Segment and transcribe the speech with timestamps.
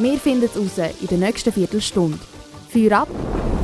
[0.00, 2.20] Wir finden es raus in der nächsten Viertelstunde.
[2.68, 3.08] Feuer ab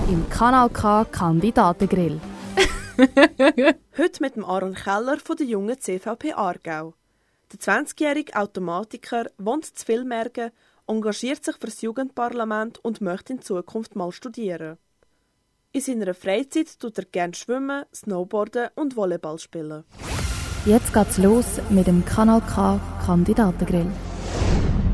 [0.09, 2.21] im Kanal K Kandidatengrill.
[3.97, 6.95] Heute mit dem Aaron Keller von der jungen CVP Aargau.
[7.53, 10.51] Der 20-jährige Automatiker wohnt zu Villmergen,
[10.89, 14.79] engagiert sich für das Jugendparlament und möchte in Zukunft mal studieren.
[15.71, 19.85] In seiner Freizeit tut er gerne schwimmen, Snowboarden und Volleyball spielen.
[20.67, 23.87] Jetzt geht's los mit dem Kanal K Kandidatengrill.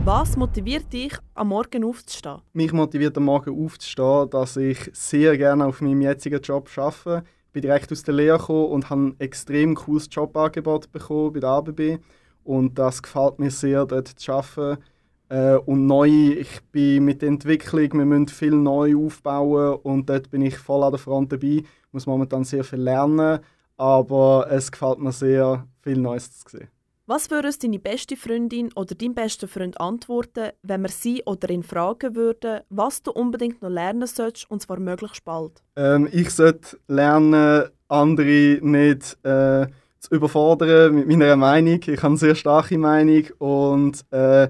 [0.05, 2.41] Was motiviert dich, am Morgen aufzustehen?
[2.55, 7.23] Mich motiviert am Morgen aufzustehen, dass ich sehr gerne auf meinem jetzigen Job arbeite.
[7.49, 11.41] Ich bin direkt aus der Lehre gekommen und habe ein extrem cooles Jobangebot bekommen bei
[11.41, 11.99] der ABB.
[12.45, 14.83] Und das gefällt mir sehr, dort zu arbeiten.
[15.29, 20.31] Äh, und neu, ich bin mit der Entwicklung, wir müssen viel neu aufbauen und dort
[20.31, 21.59] bin ich voll an der Front dabei.
[21.59, 23.41] Ich muss momentan sehr viel lernen,
[23.77, 26.80] aber es gefällt mir sehr, viel Neues zu sehen.
[27.13, 31.65] Was würde deine beste Freundin oder dein bester Freund antworten, wenn wir sie oder ihn
[31.65, 35.61] fragen würden, was du unbedingt noch lernen solltest, und zwar möglichst bald?
[35.75, 39.67] Ähm, ich sollte lernen, andere nicht äh,
[39.99, 41.81] zu überfordern mit meiner Meinung.
[41.85, 44.49] Ich habe eine sehr starke Meinung und äh,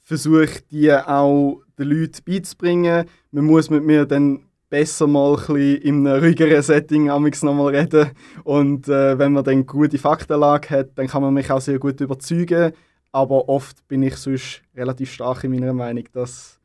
[0.00, 3.04] versuche die auch den Leuten beizubringen.
[3.30, 8.12] Man muss mit mir dann besser mal ein in einem ruhigeren Setting nochmal reden.
[8.44, 12.00] Und äh, wenn man dann gute Faktenlage hat, dann kann man mich auch sehr gut
[12.00, 12.72] überzeugen.
[13.12, 16.04] Aber oft bin ich sonst relativ stark in meiner Meinung.
[16.12, 16.60] Das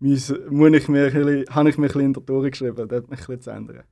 [0.00, 3.10] muss, muss ich mir, habe ich mir ein bisschen in der Tore geschrieben, das mich
[3.10, 3.84] ein bisschen zu ändern.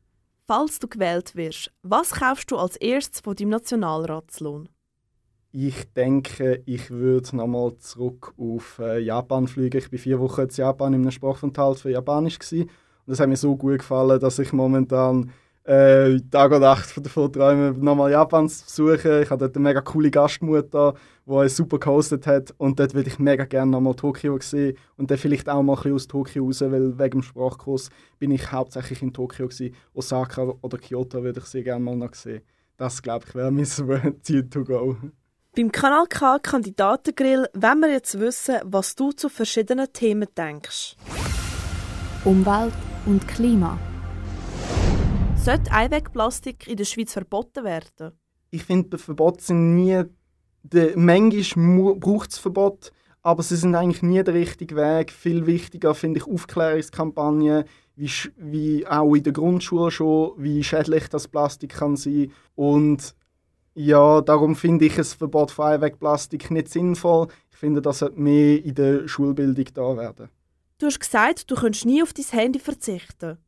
[0.45, 4.69] Falls du gewählt wirst, was kaufst du als erstes von deinem Nationalratslohn?
[5.53, 9.79] Ich denke, ich würde nochmal zurück auf äh, Japan fliegen.
[9.79, 12.39] Ich war vier Wochen in Japan in einem Sprachaufenthalt für Japanisch.
[12.39, 12.71] Gewesen.
[13.07, 15.33] Und das hat mir so gut gefallen, dass ich momentan
[15.65, 19.23] äh, Tag und Nacht davon träume, nochmal Japan zu besuchen.
[19.23, 22.53] Ich habe dort eine mega coole Gastmutter, die es super gehostet hat.
[22.59, 24.77] Und dort würde ich mega gerne nochmal Tokio sehen.
[24.97, 28.33] Und dann vielleicht auch mal ein bisschen aus Tokio raus, weil wegen dem Sprachkurs bin
[28.33, 29.47] ich hauptsächlich in Tokio.
[29.47, 29.75] Gewesen.
[29.95, 32.43] Osaka oder Kyoto würde ich sehr gerne mal noch sehen.
[32.77, 33.65] Das, glaube ich, wäre mein
[34.23, 34.97] Ziel to go.
[35.55, 40.97] Beim Kanal K Kandidatengrill wollen wir jetzt wissen, was du zu verschiedenen Themen denkst.
[42.25, 42.73] Umwelt
[43.07, 43.79] und Klima.
[45.37, 48.13] Sollte Einwegplastik in der Schweiz verboten werden?
[48.51, 50.05] Ich finde, Verbote sind nie.
[50.63, 52.93] Der, manchmal braucht es Verbot,
[53.23, 55.11] aber sie sind eigentlich nie der richtige Weg.
[55.11, 57.65] Viel wichtiger finde ich Aufklärungskampagnen,
[57.97, 62.31] wie, wie auch in der Grundschule schon, wie schädlich das Plastik kann sein.
[62.55, 63.17] Und
[63.75, 67.27] ja, darum finde ich ein Verbot von Einwegplastik nicht sinnvoll.
[67.51, 70.29] Ich finde, das sollte mehr in der Schulbildung da werden.
[70.83, 73.39] Du hast gesagt, du könntest nie auf dein Handy verzichten.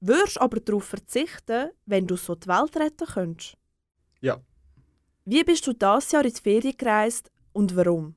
[0.00, 3.58] Würdest aber darauf verzichten, wenn du so die Welt retten könntest?
[4.22, 4.40] Ja.
[5.26, 8.14] Wie bist du das Jahr in die Ferien gereist und warum?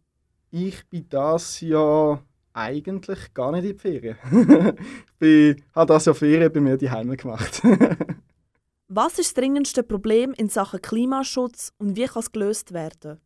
[0.51, 2.23] Ich bin das Jahr
[2.53, 4.17] eigentlich gar nicht in die Ferien.
[5.19, 7.61] ich habe das Jahr Ferien bei mir die Heime gemacht.
[8.87, 13.19] Was ist das dringendste Problem in Sachen Klimaschutz und wie kann es gelöst werden?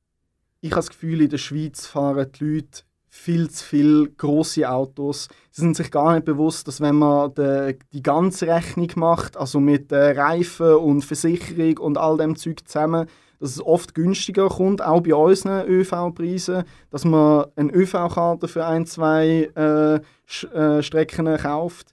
[0.61, 2.81] Ich habe das Gefühl, in der Schweiz fahren die Leute
[3.15, 5.29] viel zu viele große Autos.
[5.49, 9.59] Sie sind sich gar nicht bewusst, dass wenn man de, die ganze Rechnung macht, also
[9.59, 13.07] mit äh, Reifen und Versicherung und all dem Zeug zusammen,
[13.39, 18.85] dass es oft günstiger kommt, auch bei unseren ÖV-Preisen, dass man eine ÖV-Karte für ein,
[18.85, 21.87] zwei äh, Sch äh, Strecken kauft.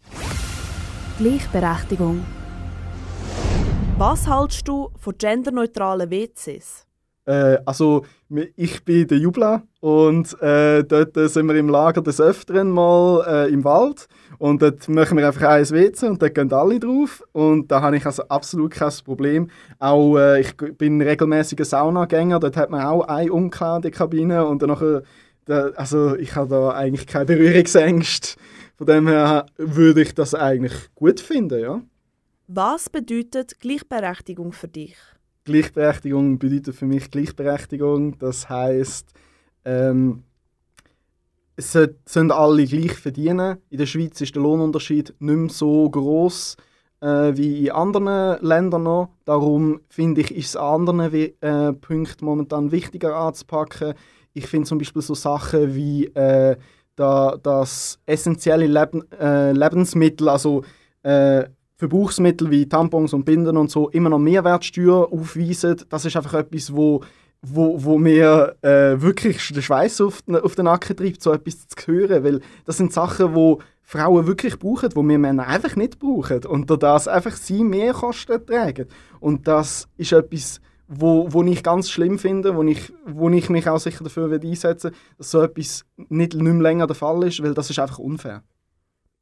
[1.18, 2.24] Gleichberechtigung.
[3.96, 6.86] Was hältst du von genderneutralen WCs?
[7.24, 8.04] Äh, also,
[8.56, 13.52] ich bin der Jubla und äh, dort sind wir im Lager des Öfteren mal äh,
[13.52, 14.08] im Wald
[14.38, 17.96] und dort machen wir einfach ein WC und dort gehen alle drauf und da habe
[17.96, 19.50] ich also absolut kein Problem.
[19.78, 25.02] Auch äh, ich bin regelmäßiger Saunagänger, dort hat man auch eine Umkleidekabine und dann
[25.44, 28.38] da, also ich habe da eigentlich keine Berührungsängste.
[28.76, 31.82] Von dem her würde ich das eigentlich gut finden, ja.
[32.46, 34.96] Was bedeutet Gleichberechtigung für dich?
[35.44, 38.18] Gleichberechtigung bedeutet für mich Gleichberechtigung.
[38.18, 39.08] Das heißt,
[39.64, 40.24] ähm,
[41.56, 43.58] es sollen alle gleich verdienen.
[43.70, 46.56] In der Schweiz ist der Lohnunterschied nicht mehr so groß
[47.00, 49.10] äh, wie in anderen Ländern noch.
[49.24, 53.94] Darum finde ich, ist es an anderen äh, Punkten momentan wichtiger anzupacken.
[54.32, 56.56] Ich finde zum Beispiel so Sachen wie äh,
[56.96, 60.62] da, dass essentielle Leben, äh, Lebensmittel, also
[61.02, 61.44] äh,
[61.82, 65.82] Verbrauchsmittel wie Tampons und Binden und so, immer noch Mehrwertsteuer aufweisen.
[65.88, 67.02] Das ist einfach etwas, wo
[67.44, 71.86] wo, wo mir äh, wirklich den Schweiß auf, auf den Nacken treibt, so etwas zu
[71.88, 72.22] hören.
[72.22, 76.46] Weil das sind Sachen, wo Frauen wirklich brauchen, die wir Männer einfach nicht brauchen.
[76.46, 78.86] Und das einfach sie mehr Kosten tragen.
[79.18, 83.68] Und das ist etwas, wo, wo ich ganz schlimm finde, wo ich, wo ich mich
[83.68, 87.42] auch sicher dafür einsetzen will, dass so etwas nicht, nicht mehr länger der Fall ist,
[87.42, 88.44] weil das ist einfach unfair.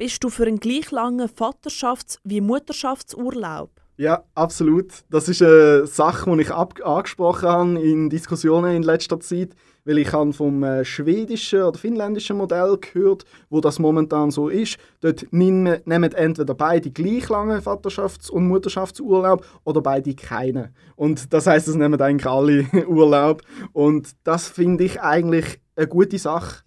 [0.00, 3.70] Bist du für einen gleich langen Vaterschafts- wie Mutterschaftsurlaub?
[3.98, 5.04] Ja, absolut.
[5.10, 9.50] Das ist eine Sache, die ich angesprochen habe in Diskussionen in letzter Zeit,
[9.84, 14.78] weil ich habe vom äh, schwedischen oder finnländischen Modell gehört, wo das momentan so ist.
[15.02, 20.72] Dort nehmen, nehmen entweder beide gleich lange Vaterschafts- und Mutterschaftsurlaub oder beide keine.
[20.96, 23.42] Und das heißt, es nehmen eigentlich alle Urlaub.
[23.74, 26.64] Und das finde ich eigentlich eine gute Sache.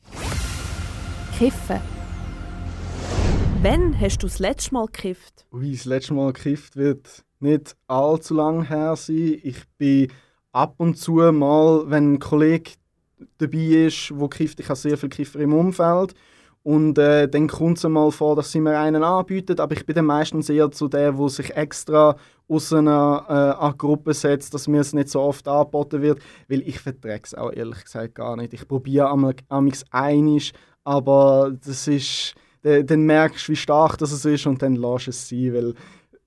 [1.36, 2.03] Kiffen.
[3.64, 5.46] Wann hast du das letzte Mal gekifft?
[5.54, 9.40] Ui, das letzte Mal gekifft wird nicht allzu lang her sein.
[9.42, 10.12] Ich bin
[10.52, 12.72] ab und zu mal, wenn ein Kollege
[13.38, 16.14] dabei ist, wo kifft, ich habe sehr viele Kiffer im Umfeld.
[16.64, 19.96] Und äh, dann kommt es mal vor, dass sie mir einen anbieten, aber ich bin
[19.96, 22.18] dann meistens eher zu der, wo sich extra
[22.50, 26.20] aus einer äh, Gruppe setzt, dass mir es nicht so oft angeboten wird,
[26.50, 28.54] weil ich verträge es auch ehrlich gesagt gar nicht.
[28.54, 29.08] Ich probiere
[29.48, 30.52] amigs einig,
[30.84, 35.54] aber das ist dann merkst du, wie stark das ist und dann lässt es sein,
[35.54, 35.74] weil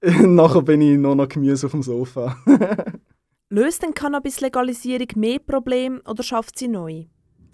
[0.26, 2.36] nachher bin ich nur noch Gemüse auf dem Sofa.
[3.48, 7.04] Löst denn Cannabis-Legalisierung mehr Probleme oder schafft sie neu?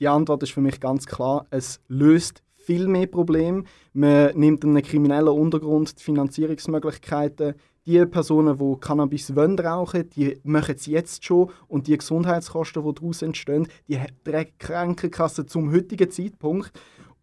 [0.00, 3.64] Die Antwort ist für mich ganz klar, es löst viel mehr Probleme.
[3.92, 7.54] Man nimmt einem kriminellen Untergrund die Finanzierungsmöglichkeiten.
[7.84, 12.94] Die Personen, die Cannabis wollen rauchen, die machen es jetzt schon und die Gesundheitskosten, die
[12.94, 16.72] daraus entstehen, die trägt die Krankenkasse zum heutigen Zeitpunkt.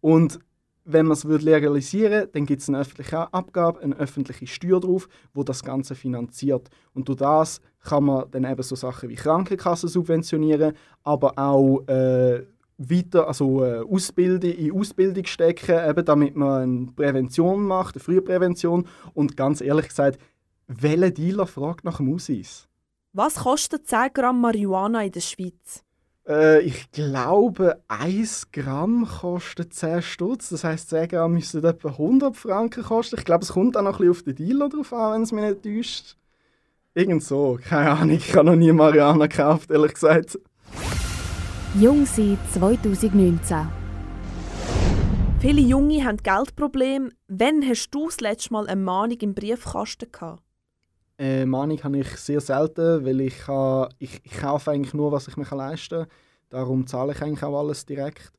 [0.00, 0.38] Und
[0.84, 5.08] wenn man es legalisieren würde, dann gibt es eine öffentliche Abgabe, eine öffentliche Steuer drauf,
[5.34, 6.68] wo das Ganze finanziert.
[6.94, 12.44] Und durch das kann man dann eben so Sachen wie Krankenkassen subventionieren, aber auch äh,
[12.78, 18.86] weiter, also äh, Ausbildung, in Ausbildung stecken, eben damit man eine Prävention macht, eine Frühprävention.
[19.14, 20.18] Und ganz ehrlich gesagt,
[20.66, 22.68] welcher Dealer fragt nach dem Ausweis?
[23.12, 25.84] Was kostet 10 Gramm Marihuana in der Schweiz?
[26.30, 30.50] Äh, ich glaube, 1 Gramm kostet 10 Stutz.
[30.50, 33.16] Das heisst, 10 Gramm müssen etwa 100 Franken kosten.
[33.18, 35.32] Ich glaube, es kommt auch noch ein bisschen auf den Dealer drauf an, wenn es
[35.32, 36.16] mich nicht täuscht.
[36.94, 37.58] Irgend so.
[37.62, 40.38] Keine Ahnung, ich habe noch nie Mariana gekauft, ehrlich gesagt.
[41.78, 43.68] Jung sein 2019.
[45.40, 47.10] Viele Junge haben Geldprobleme.
[47.28, 50.42] Wann hast du das letzte Mal eine Mahnung im Briefkasten gehabt?
[51.20, 55.28] Äh, Mahnung habe ich sehr selten, weil ich, ha, ich, ich kaufe eigentlich nur, was
[55.28, 56.08] ich mir leisten kann.
[56.48, 58.32] Darum zahle ich eigentlich auch alles direkt.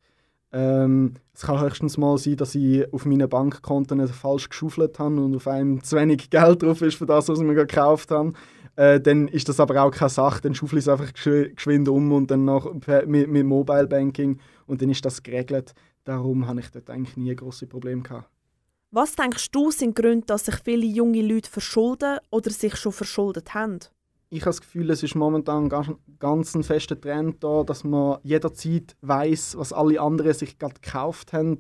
[0.52, 5.36] Ähm, es kann höchstens mal sein, dass ich auf meinen Bankkonten falsch geschaufelt habe und
[5.36, 8.34] auf einem zu wenig Geld drauf ist für das, was ich mir gekauft habe.
[8.76, 10.42] Äh, dann ist das aber auch keine Sache.
[10.42, 12.74] Dann schaufle ich es einfach geschwind um und dann noch
[13.06, 15.76] mit, mit Mobile Banking und dann ist das geregelt.
[16.04, 18.28] Darum habe ich dort eigentlich nie große Probleme gehabt.
[18.94, 23.54] Was denkst du sind Gründe, dass sich viele junge Leute verschulden oder sich schon verschuldet
[23.54, 23.80] haben?
[24.30, 28.20] Ich habe das Gefühl, es ist momentan ganz, ganz ein fester Trend da, dass man
[28.24, 31.54] jederzeit weiß, was alle anderen sich gerade gekauft haben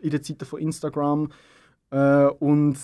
[0.00, 1.30] in den Zeiten von Instagram.
[1.90, 2.76] Äh, und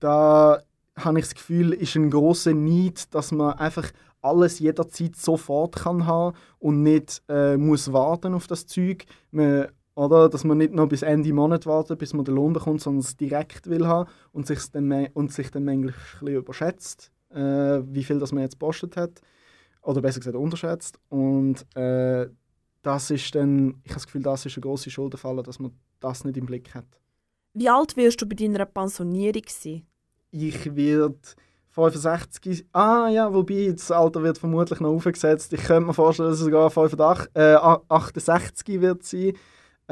[0.00, 0.60] da
[0.96, 6.06] habe ich das Gefühl, ist ein großer Need, dass man einfach alles jederzeit sofort kann
[6.06, 9.06] haben und nicht äh, muss warten auf das Zeug.
[9.30, 10.28] Man oder?
[10.28, 13.16] Dass man nicht noch bis Ende Monat wartet, bis man den Lohn bekommt, sondern es
[13.16, 18.04] direkt will haben und sich dann, und sich dann manchmal ein bisschen überschätzt, äh, wie
[18.04, 19.20] viel das man jetzt postet hat.
[19.82, 20.98] Oder besser gesagt unterschätzt.
[21.08, 22.28] Und äh,
[22.82, 26.24] das ist dann, ich habe das Gefühl, das ist eine große Schuldenfalle, dass man das
[26.24, 26.86] nicht im Blick hat.
[27.54, 29.82] Wie alt wirst du bei deiner Pensionierung sein?
[30.30, 31.18] Ich werde
[31.70, 32.66] 65.
[32.72, 35.52] Ah ja, wobei das Alter wird vermutlich noch aufgesetzt.
[35.52, 39.32] Ich könnte mir vorstellen, dass es sogar 85, äh, 68 wird sein.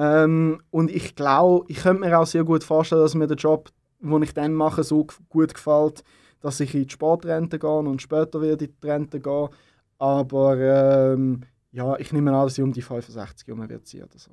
[0.01, 3.69] Ähm, und ich glaube, ich könnte mir auch sehr gut vorstellen, dass mir der Job,
[4.01, 6.03] den ich dann mache, so gut gefällt,
[6.41, 9.51] dass ich in die Sportrente gehe und später wieder in die Rente gehe.
[9.99, 14.19] Aber ähm, ja, ich nehme an, dass ich um die 65 herum wird sein oder
[14.19, 14.31] so.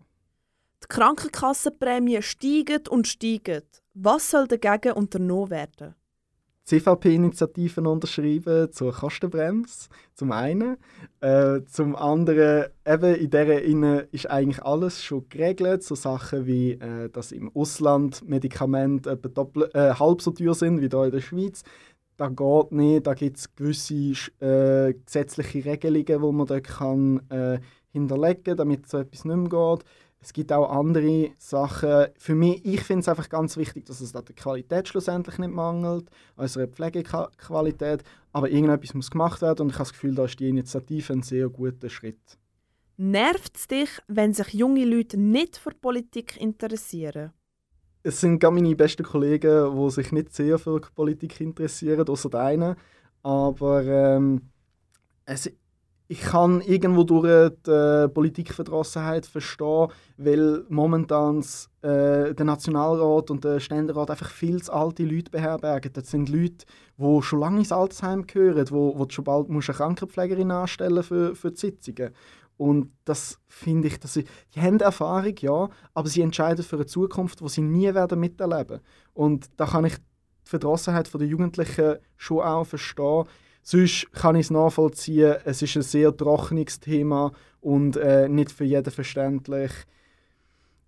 [0.83, 3.63] Die Krankenkassenprämie steigen und steigen.
[3.93, 5.95] Was soll dagegen unternommen werden?
[6.67, 10.75] CVP-Initiativen unterschrieben zur Kostenbremse, zum einen.
[11.21, 15.83] Äh, zum anderen, eben in dieser Inne ist eigentlich alles schon geregelt.
[15.83, 20.81] So Sachen wie, äh, dass im Ausland Medikamente etwa doppel, äh, halb so teuer sind
[20.81, 21.63] wie hier in der Schweiz.
[22.17, 23.07] Das geht nicht.
[23.07, 27.59] Da gibt es gewisse äh, gesetzliche Regelungen, die man dort kann, äh,
[27.93, 29.85] hinterlegen kann, damit so etwas nicht mehr geht.
[30.19, 32.07] Es gibt auch andere Sachen.
[32.17, 35.51] Für mich, ich finde es einfach ganz wichtig, dass es an der Qualität schlussendlich nicht
[35.53, 38.03] mangelt, unserer Pflegequalität.
[38.33, 41.21] Aber irgendetwas muss gemacht werden und ich habe das Gefühl, da ist die Initiative ein
[41.21, 42.37] sehr guter Schritt.
[42.97, 47.31] Nervt es dich, wenn sich junge Leute nicht für Politik interessieren?
[48.01, 52.75] Es sind gar meine besten Kollegen, die sich nicht sehr für Politik interessieren, außer einer.
[53.21, 54.49] Aber ähm,
[55.25, 55.51] es,
[56.09, 61.39] ich kann irgendwo durch die äh, Politikverdrossenheit verstehen, weil momentan
[61.81, 65.91] äh, der Nationalrat und der Ständerat einfach viel zu alte Leute beherbergen.
[65.91, 66.65] Das sind Leute,
[66.97, 71.35] die schon lange ins Altersheim gehören, wo, wo du schon bald eine Krankenpflegerin anstellen für,
[71.35, 72.11] für die Sitzungen.
[72.55, 76.87] Und das finde ich, dass sie, die haben Erfahrung, ja, aber sie entscheiden für eine
[76.87, 78.79] Zukunft, die sie nie werden miterleben.
[79.13, 83.25] Und da kann ich die Verdrossenheit der Jugendlichen schon auch verstehen.
[83.69, 88.63] Sonst kann ich es nachvollziehen, es ist ein sehr trockenes Thema und äh, nicht für
[88.63, 89.73] jeden verständlich.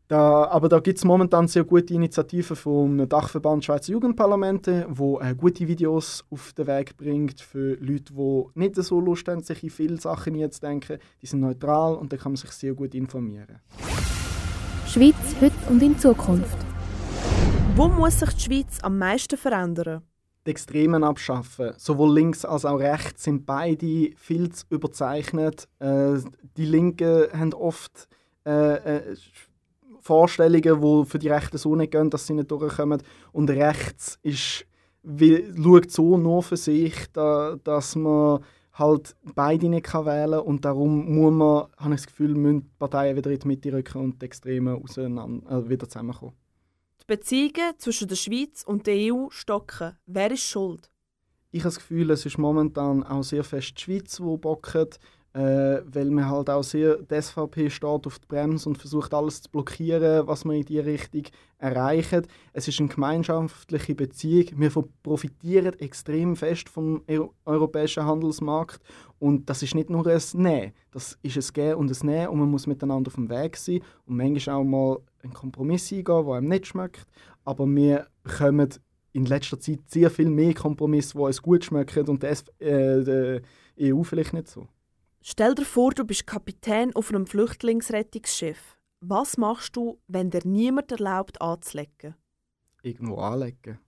[0.07, 5.35] Da, aber da gibt es momentan sehr gute Initiativen vom Dachverband Schweizer Jugendparlamente, wo äh,
[5.35, 9.71] gute Videos auf den Weg bringt für Leute, die nicht so Lust haben, sich in
[9.71, 10.99] viele Sachen jetzt denken.
[11.21, 13.59] Die sind neutral und da kann man sich sehr gut informieren.
[14.87, 16.57] Schweiz heute und in Zukunft.
[17.75, 20.01] Wo muss sich die Schweiz am meisten verändern?
[20.49, 21.73] Die Extremen abschaffen.
[21.77, 25.67] Sowohl links als auch rechts sind beide viel zu überzeichnet.
[25.77, 26.17] Äh,
[26.57, 28.07] die Linken haben oft
[28.47, 29.15] äh, äh,
[30.01, 33.03] Vorstellungen, die für die Rechten so nicht gehen, dass sie nicht durchkommen.
[33.31, 34.65] Und rechts ist,
[35.03, 38.39] wie, schaut so nur für sich, da, dass man
[38.73, 40.39] halt beide nicht kann wählen.
[40.39, 43.71] Und darum muss man, habe ich das Gefühl, müssen die Parteien wieder in die Mitte
[43.71, 46.33] rücken und die Extremen auseinander, äh, wieder zusammenkommen.
[47.09, 49.97] Beziehungen zwischen der Schweiz und der EU stocken.
[50.05, 50.91] Wer ist schuld?
[51.49, 54.99] Ich habe das Gefühl, es ist momentan auch sehr fest die Schweiz, die bockt
[55.33, 59.43] äh, weil man halt auch sehr, die SVP steht auf die Bremse und versucht alles
[59.43, 61.23] zu blockieren, was man in diese Richtung
[61.59, 62.27] erreicht.
[62.53, 64.47] Es ist eine gemeinschaftliche Beziehung.
[64.55, 64.71] Wir
[65.03, 67.03] profitieren extrem fest vom
[67.45, 68.81] europäischen Handelsmarkt
[69.19, 72.39] und das ist nicht nur ein Nein, das ist ein Gehen und ein Nehmen und
[72.39, 76.33] man muss miteinander auf dem Weg sein und manchmal auch mal einen Kompromiss eingehen, der
[76.33, 77.05] einem nicht schmeckt,
[77.45, 78.69] aber wir bekommen
[79.13, 83.41] in letzter Zeit sehr viel mehr Kompromisse, die uns gut schmecken und das, äh,
[83.77, 84.67] die EU vielleicht nicht so.
[85.21, 88.77] Stell dir vor, du bist Kapitän auf einem Flüchtlingsrettungsschiff.
[89.01, 92.15] Was machst du, wenn dir niemand erlaubt anzulegen?
[92.81, 93.79] Irgendwo anlegen.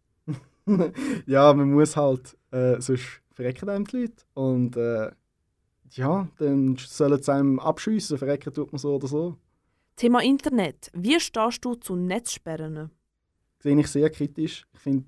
[1.25, 4.23] ja, man muss halt, äh, sonst verrecken einem die Leute.
[4.33, 5.11] Und äh,
[5.91, 9.37] ja, dann sollen sie einem abschiessen, verrecken tut man so oder so.
[9.95, 10.91] Thema Internet.
[10.93, 12.91] Wie stehst du zu Netzsperren?
[13.59, 14.65] Sehe ich sehr kritisch.
[14.73, 15.05] Ich finde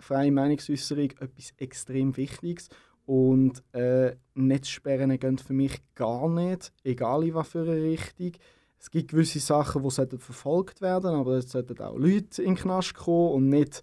[0.00, 2.68] freie Meinungsäußerung etwas extrem Wichtiges.
[3.10, 8.30] Und äh, Netzsperren gehen für mich gar nicht, egal in was für eine Richtung.
[8.78, 12.94] Es gibt gewisse Sachen, die verfolgt werden aber es sollten auch Leute in den Knast
[12.94, 13.82] kommen und nicht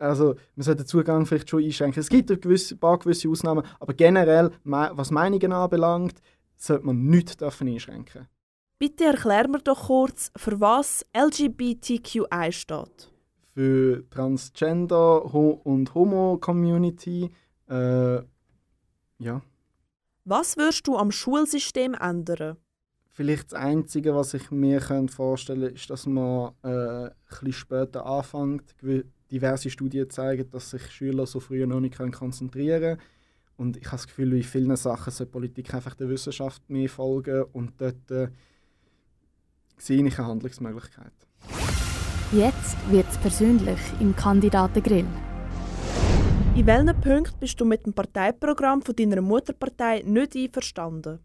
[0.00, 2.00] also man sollte den Zugang vielleicht schon einschränken.
[2.00, 6.20] Es gibt ein, gewisse, ein paar gewisse Ausnahmen, aber generell, was Meinungen anbelangt,
[6.56, 8.26] sollte man nichts einschränken
[8.80, 13.12] Bitte erklär mir doch kurz, für was LGBTQI steht.
[13.54, 17.30] Für Transgender und Homo-Community,
[17.68, 18.18] äh,
[19.18, 19.42] ja.
[20.24, 22.56] Was würdest du am Schulsystem ändern?
[23.10, 28.76] Vielleicht das Einzige, was ich mir vorstellen könnte, ist, dass man äh, etwas später anfängt.
[29.30, 33.00] Diverse Studien zeigen, dass sich Schüler so früh noch nicht konzentrieren können.
[33.56, 37.42] Und ich habe das Gefühl, in vielen Sachen sollte Politik einfach der Wissenschaft mehr folgen
[37.52, 38.28] und dort äh,
[39.76, 41.12] sehe ich eine Handlungsmöglichkeit.
[42.30, 45.06] Jetzt wird es persönlich im Kandidatengrill.
[46.58, 51.20] In welchen Punkten bist du mit dem Parteiprogramm von deiner Mutterpartei nicht einverstanden?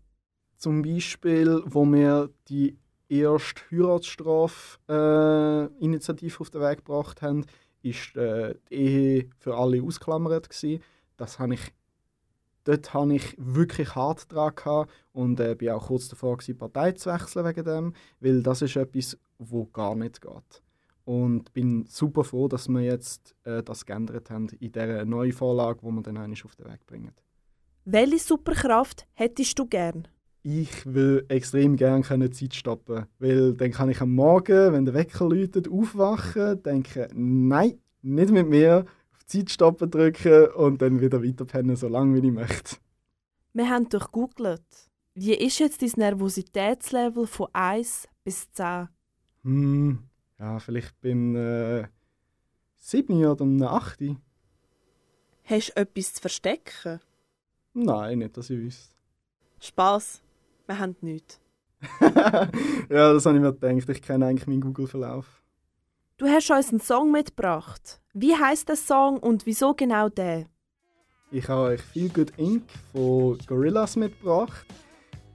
[0.57, 2.77] Zum Beispiel, wo wir die
[3.09, 7.47] erste Heiratsstrafe-Initiative äh, auf den Weg gebracht haben,
[7.81, 10.83] ist äh, die Ehe für alle ausklammert gewesen.
[11.17, 11.73] Das habe ich
[12.63, 17.11] dort habe ich wirklich hart dran und äh, bin auch kurz davor gewesen, Partei zu
[17.11, 20.62] wechseln wegen dem, weil das ist etwas, wo gar nicht geht.
[21.05, 25.79] Und bin super froh, dass wir jetzt äh, das geändert haben in dieser neuen Vorlage,
[25.81, 27.11] die wir dann auf den Weg bringen.
[27.85, 30.07] Welche Superkraft hättest du gern?
[30.43, 35.27] Ich will extrem gerne Zeit stoppen, weil dann kann ich am Morgen, wenn der Wecker
[35.27, 37.07] läutet, aufwachen, denken,
[37.47, 42.27] nein, nicht mit mir, auf Zeit stoppen drücken und dann wieder weiterpennen, so lange wie
[42.27, 42.77] ich möchte.
[43.53, 44.63] Wir haben durchgoogelt.
[45.15, 48.89] Wie ist jetzt dein Nervositätslevel von 1 bis 10?
[49.43, 49.99] Hm,
[50.39, 51.87] ja, vielleicht beim äh,
[52.77, 53.99] 7 oder einem 8.
[55.45, 56.99] Hast du etwas zu verstecken?
[57.73, 58.95] Nein, nicht, dass ich wüsste.
[59.59, 60.21] Spass,
[60.67, 61.39] wir haben nichts.
[62.01, 63.89] ja, das habe ich mir gedacht.
[63.89, 65.43] Ich kenne eigentlich meinen Google-Verlauf.
[66.17, 67.99] Du hast uns einen Song mitgebracht.
[68.13, 70.45] Wie heißt der Song und wieso genau der?
[71.31, 72.63] Ich habe euch Feel Good Inc.
[72.91, 74.65] von Gorillaz mitgebracht.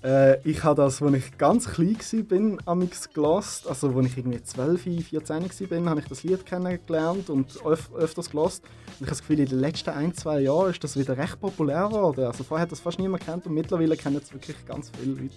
[0.02, 3.66] Äh, ich habe das, als ich ganz klein war, amix gelost.
[3.66, 8.30] Also, als ich irgendwie 12, 14 war, habe ich das Lied kennengelernt und öf öfters
[8.30, 8.62] gelost.
[8.62, 11.40] Und ich habe das Gefühl, in den letzten ein, zwei Jahren ist das wieder recht
[11.40, 12.24] populär geworden.
[12.24, 15.34] Also, vorher hat das fast niemand kennt und mittlerweile kennen es wirklich ganz viele Leute.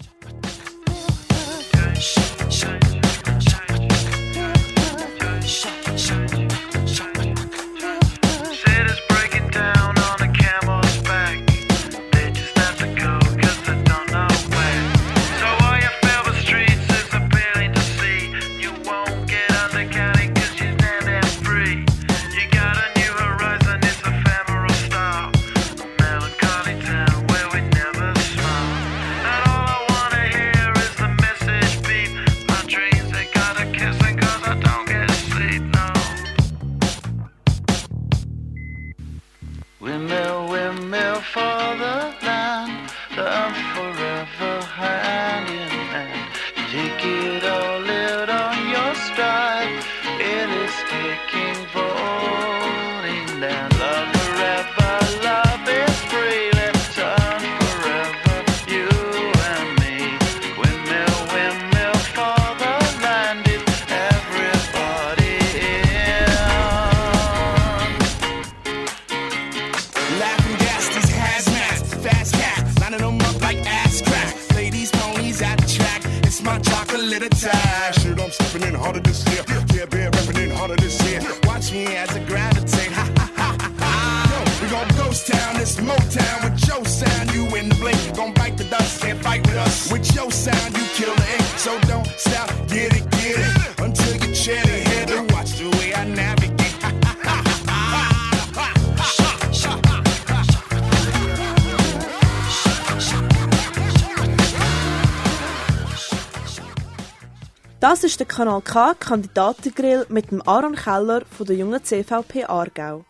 [107.82, 113.04] Das ist der Kanal K Kandidatengrill mit dem Aaron Keller von der jungen CVP Aargau.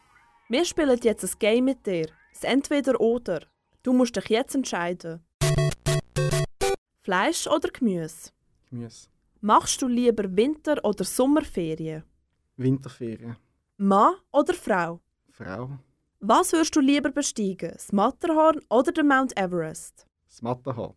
[0.48, 2.08] Wir spielen jetzt ein Game mit dir.
[2.32, 3.42] Das Entweder-Oder.
[3.84, 5.26] Du musst dich jetzt entscheiden.
[7.02, 8.30] Fleisch oder Gemüse?
[8.70, 9.10] Gemüse.
[9.42, 12.04] Machst du lieber Winter- oder Sommerferien?
[12.56, 13.36] Winterferien.
[13.76, 15.02] Mann oder Frau?
[15.32, 15.72] Frau.
[16.22, 17.74] Was würdest du lieber besteigen?
[17.74, 20.08] Das Matterhorn oder den Mount Everest?
[20.30, 20.96] Das Matterhorn.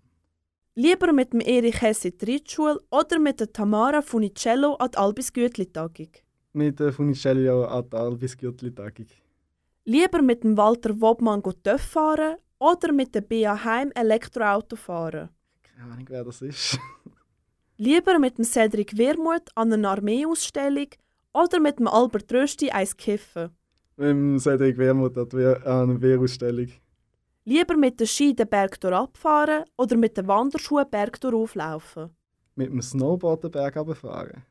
[0.77, 4.99] Lieber mit dem Erich Hesse in die Reitschule oder mit der Tamara Funicello an die
[4.99, 6.09] Albis Gütli-Tagung?
[6.53, 9.07] Mit der Funicello an die Albis Gütli-Tagung.
[9.85, 15.29] Lieber mit dem Walter Wobmann TÜV fahren oder mit dem BA Heim Elektroauto fahren?
[15.63, 16.77] Keine Ahnung, wer das ist.
[17.77, 20.89] Lieber mit dem Cedric Wermuth an einer Armeeausstellung
[21.33, 23.51] oder mit dem Albert Rösti eins kiffen?
[23.97, 25.31] Mit dem Cedric Wermuth an
[25.65, 26.71] einer Wehrausstellung.
[27.47, 32.09] Lieber mit den Ski den Berg abfahren oder mit den Wanderschuhen Berg auflaufen?
[32.55, 34.43] Mit dem Snowboard den Berg runterfahren.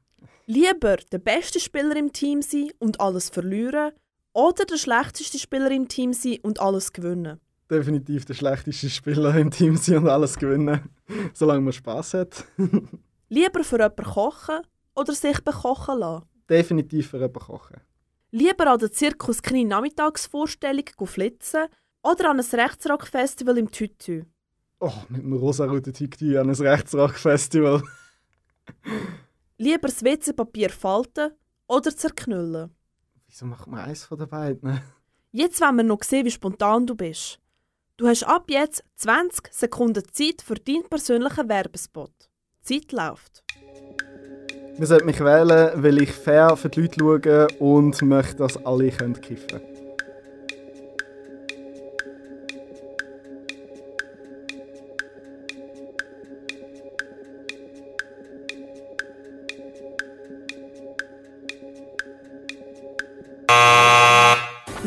[0.45, 3.93] Lieber der beste Spieler im Team sein und alles verlieren
[4.34, 7.39] oder der schlechteste Spieler im Team sein und alles gewinnen?
[7.71, 10.88] Definitiv der schlechteste Spieler im Team sein und alles gewinnen,
[11.34, 12.45] solange man Spaß hat.
[13.29, 14.60] Lieber für jemanden kochen
[14.95, 16.25] oder sich bekochen lassen?
[16.47, 17.77] Definitiv für jemanden kochen.
[18.29, 21.67] Lieber an der Zirkus Nachmittagsvorstellung flitzen
[22.03, 24.25] oder an ein Rechtsrock-Festival im Tütü?
[24.79, 27.81] Oh, mit einem rosa-roten Tütü an ein Rechtsrock-Festival.
[29.57, 31.31] Lieber das WC-Papier falten
[31.67, 32.71] oder zerknüllen?
[33.27, 34.81] Wieso macht man eins von den beiden?
[35.31, 37.39] Jetzt wollen wir noch sehen, wie spontan du bist.
[37.97, 42.11] Du hast ab jetzt 20 Sekunden Zeit für deinen persönlichen Werbespot.
[42.67, 43.43] Die Zeit läuft.
[44.77, 48.89] Man sollte mich wählen, weil ich fair für die Leute schaue und möchte, dass alle
[48.89, 49.13] kiffen
[49.47, 49.72] können.